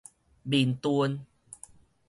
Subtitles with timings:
[0.41, 1.23] 明墩